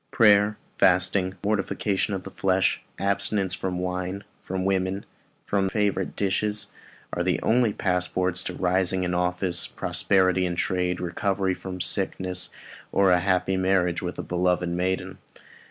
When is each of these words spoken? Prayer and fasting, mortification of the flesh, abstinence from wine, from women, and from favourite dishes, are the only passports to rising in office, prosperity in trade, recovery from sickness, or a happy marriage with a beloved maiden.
Prayer 0.09 0.43
and 0.47 0.55
fasting, 0.79 1.35
mortification 1.43 2.15
of 2.15 2.23
the 2.23 2.31
flesh, 2.31 2.81
abstinence 2.97 3.53
from 3.53 3.77
wine, 3.77 4.23
from 4.41 4.65
women, 4.65 4.95
and 4.95 5.05
from 5.45 5.69
favourite 5.69 6.15
dishes, 6.15 6.71
are 7.13 7.21
the 7.21 7.39
only 7.43 7.71
passports 7.71 8.43
to 8.43 8.53
rising 8.55 9.03
in 9.03 9.13
office, 9.13 9.67
prosperity 9.67 10.43
in 10.43 10.55
trade, 10.55 10.99
recovery 10.99 11.53
from 11.53 11.79
sickness, 11.79 12.49
or 12.91 13.11
a 13.11 13.19
happy 13.19 13.55
marriage 13.57 14.01
with 14.01 14.17
a 14.17 14.23
beloved 14.23 14.69
maiden. 14.69 15.19